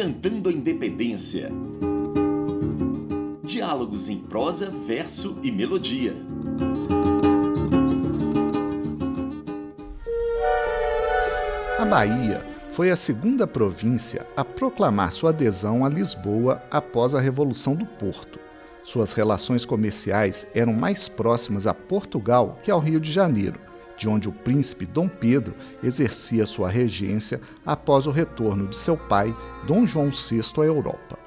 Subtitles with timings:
[0.00, 1.52] Cantando a Independência.
[3.44, 6.16] Diálogos em prosa, verso e melodia.
[11.78, 17.74] A Bahia foi a segunda província a proclamar sua adesão a Lisboa após a Revolução
[17.74, 18.40] do Porto.
[18.82, 23.60] Suas relações comerciais eram mais próximas a Portugal que ao Rio de Janeiro,
[24.00, 25.54] de onde o príncipe Dom Pedro
[25.84, 29.36] exercia sua regência após o retorno de seu pai,
[29.66, 31.18] Dom João VI, à Europa.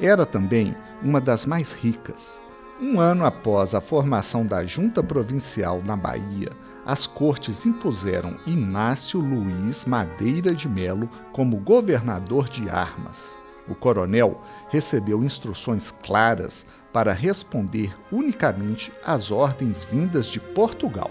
[0.00, 0.74] Era também
[1.04, 2.40] uma das mais ricas.
[2.80, 6.48] Um ano após a formação da Junta Provincial na Bahia,
[6.86, 13.38] as cortes impuseram Inácio Luiz Madeira de Melo como governador de armas.
[13.68, 21.10] O coronel recebeu instruções claras para responder unicamente às ordens vindas de Portugal.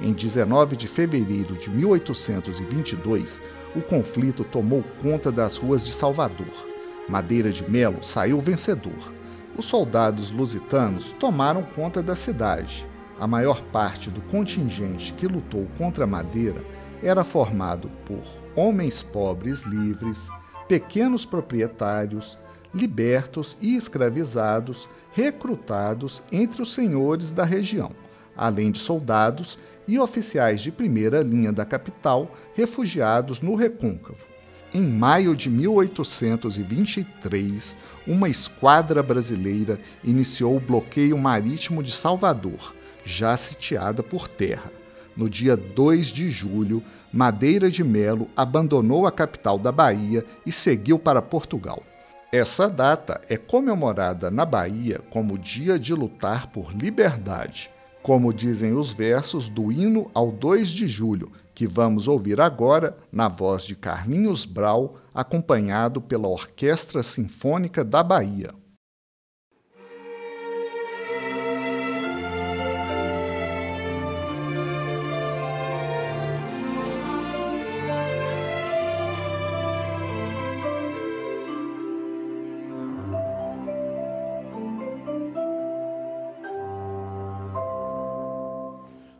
[0.00, 3.40] Em 19 de fevereiro de 1822,
[3.74, 6.68] o conflito tomou conta das ruas de Salvador.
[7.08, 9.12] Madeira de Melo saiu vencedor.
[9.56, 12.86] Os soldados lusitanos tomaram conta da cidade
[13.18, 16.64] a maior parte do contingente que lutou contra Madeira
[17.02, 18.22] era formado por
[18.54, 20.28] homens pobres livres,
[20.68, 22.38] pequenos proprietários,
[22.72, 27.90] libertos e escravizados recrutados entre os senhores da região,
[28.36, 29.58] além de soldados
[29.88, 34.24] e oficiais de primeira linha da capital refugiados no Recôncavo.
[34.72, 37.74] Em maio de 1823,
[38.06, 44.70] uma esquadra brasileira iniciou o bloqueio marítimo de Salvador, já sitiada por terra.
[45.16, 50.98] No dia 2 de julho, Madeira de Melo abandonou a capital da Bahia e seguiu
[50.98, 51.82] para Portugal.
[52.30, 57.70] Essa data é comemorada na Bahia como Dia de Lutar por Liberdade,
[58.02, 63.28] como dizem os versos do hino ao 2 de julho, que vamos ouvir agora na
[63.28, 68.54] voz de Carlinhos Brau, acompanhado pela Orquestra Sinfônica da Bahia.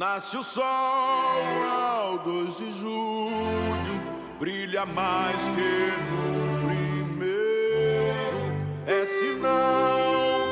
[0.00, 0.64] Nasce o sol
[1.70, 4.00] ao 2 de junho,
[4.38, 8.38] brilha mais que no primeiro.
[8.86, 10.00] É sinal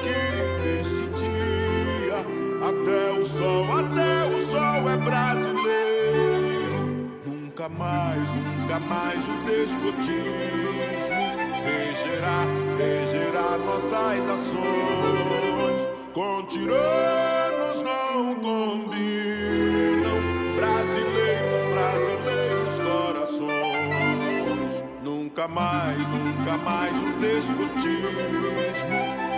[0.03, 0.19] que
[0.63, 2.19] neste dia,
[2.61, 6.83] até o sol, até o sol é brasileiro.
[7.25, 10.83] Nunca mais, nunca mais o despotismo
[11.65, 12.45] regerá,
[12.77, 15.89] regerá nossas ações.
[16.13, 19.18] Com tiranos não combina.
[25.39, 28.49] Nunca mais, nunca mais o despotismo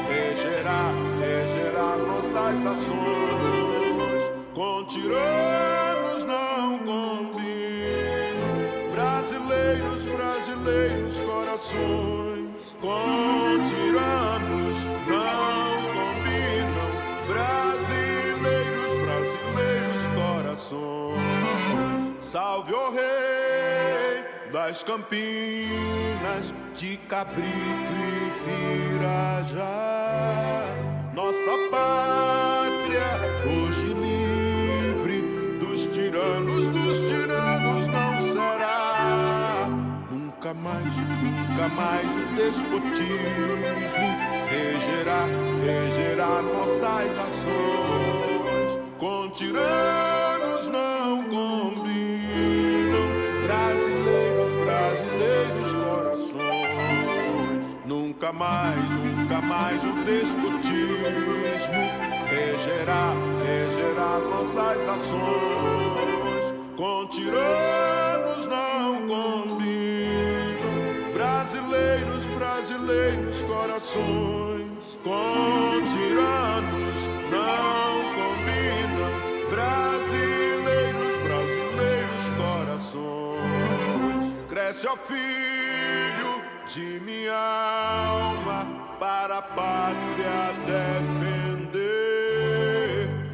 [0.08, 4.32] regerá, regerá nossas ações.
[4.54, 12.48] Com tiranos não combinam, brasileiros, brasileiros corações.
[12.80, 16.90] Com tiranos não combinam,
[17.28, 22.24] brasileiros, brasileiros corações.
[22.24, 23.20] Salve o rei!
[24.52, 25.89] das Campinas,
[26.74, 30.64] de Cabrito e Pirajá.
[31.14, 35.22] Nossa pátria, hoje livre
[35.58, 39.68] dos tiranos, dos tiranos não será.
[40.10, 43.56] Nunca mais, nunca mais o despotismo
[44.48, 45.26] regerá,
[45.64, 48.78] regerá nossas ações.
[48.98, 50.19] Com tiranos
[58.30, 61.82] Nunca mais, nunca mais o despotismo
[62.28, 63.12] regerá,
[63.44, 66.54] regerá nossas ações.
[66.76, 74.96] Com tiranos não combinam, brasileiros, brasileiros corações.
[75.02, 79.10] Com tiranos não combinam,
[79.50, 86.39] brasileiros, brasileiros corações cresce, ó filho
[86.74, 88.64] de minha alma,
[89.00, 91.80] para a pátria defender.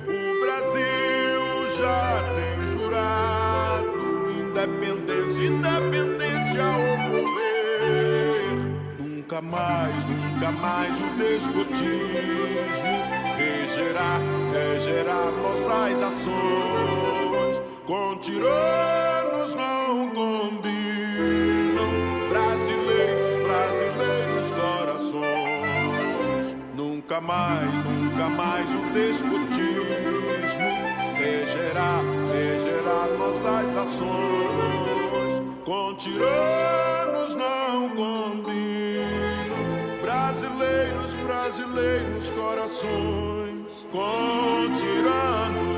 [0.04, 8.56] O Brasil já tem jurado independência, independência ou morrer.
[8.98, 12.96] Nunca mais, nunca mais o despotismo
[13.36, 14.18] regerá,
[14.50, 17.60] regerá nossas ações.
[17.84, 18.16] Com
[27.20, 30.16] mais, nunca mais o despotismo
[31.16, 32.00] regerá,
[32.32, 35.42] regerá nossas ações.
[35.64, 39.56] Com tiranos não combino,
[40.00, 43.86] brasileiros, brasileiros corações.
[43.90, 45.75] Com tiranos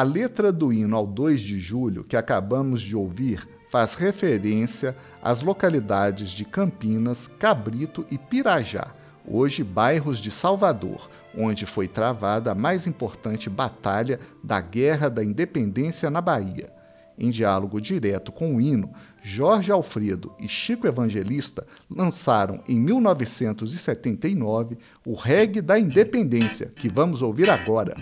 [0.00, 5.42] A letra do hino ao 2 de julho que acabamos de ouvir faz referência às
[5.42, 8.94] localidades de Campinas, Cabrito e Pirajá,
[9.28, 16.08] hoje bairros de Salvador, onde foi travada a mais importante batalha da Guerra da Independência
[16.08, 16.72] na Bahia.
[17.18, 18.90] Em diálogo direto com o hino,
[19.22, 27.50] Jorge Alfredo e Chico Evangelista lançaram em 1979 o Reggae da Independência, que vamos ouvir
[27.50, 27.94] agora.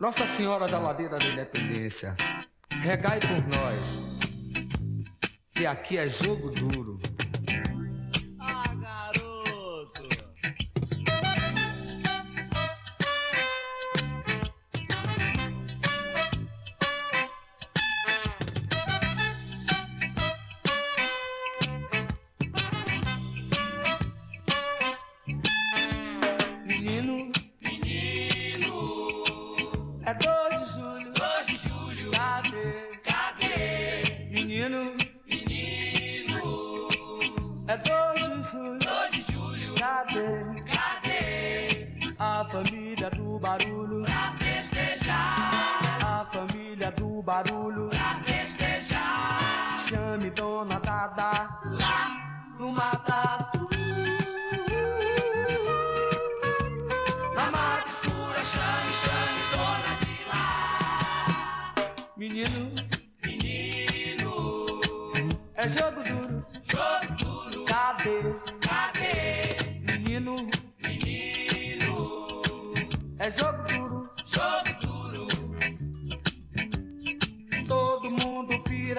[0.00, 2.16] Nossa Senhora da Ladeira da Independência,
[2.80, 4.18] regai por nós,
[5.52, 6.98] que aqui é jogo duro.
[47.22, 49.78] barulho pra festejar.
[49.78, 53.59] Chame Dona Dada lá no mata.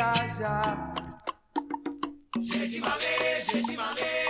[0.01, 0.49] graça.
[2.81, 4.20] Malê, malê.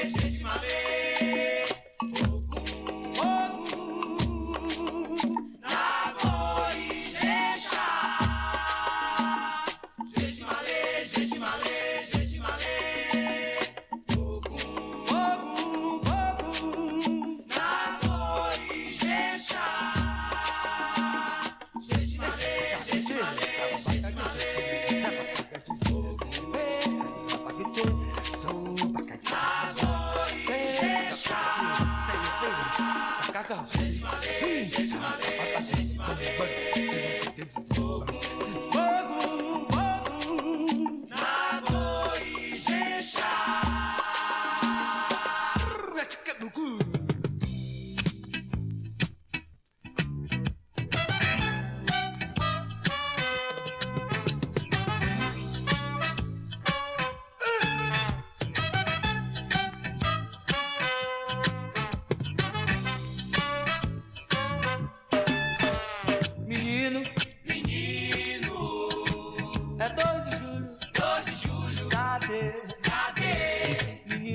[33.33, 33.65] 깎아.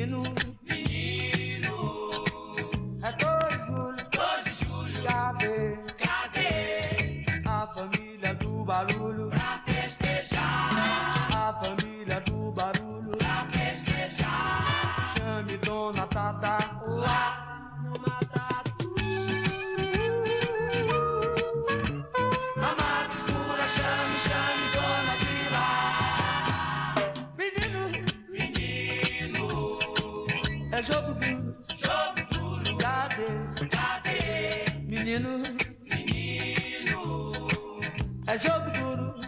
[0.07, 0.23] menino.
[0.63, 2.25] Menino.
[3.03, 3.97] É 12 de julho.
[4.45, 5.03] de julho.
[5.05, 5.77] Cadê?
[5.99, 7.25] Cadê?
[7.45, 9.06] A família do Balu.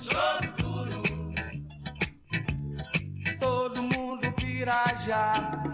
[0.00, 1.02] jogo duro.
[3.38, 5.67] Todo mundo pira já.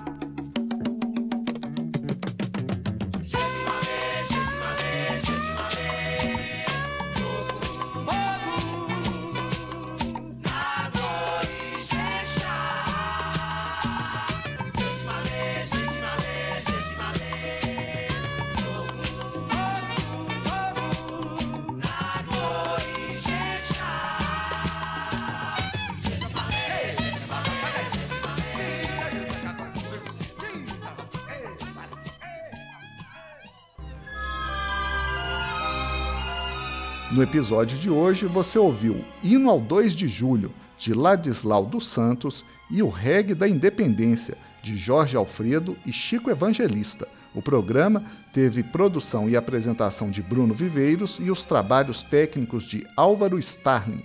[37.14, 42.44] No episódio de hoje, você ouviu Hino ao 2 de Julho, de Ladislau dos Santos,
[42.68, 47.06] e o Reggae da Independência, de Jorge Alfredo e Chico Evangelista.
[47.32, 48.02] O programa
[48.32, 54.02] teve produção e apresentação de Bruno Viveiros e os trabalhos técnicos de Álvaro Starling.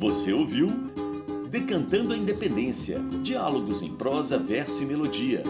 [0.00, 0.87] Você ouviu
[1.50, 5.42] Decantando a Independência Diálogos em prosa, verso e melodia.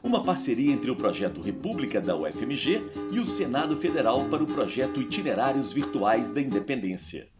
[0.00, 5.02] Uma parceria entre o projeto República da UFMG e o Senado Federal para o projeto
[5.02, 7.31] Itinerários Virtuais da Independência.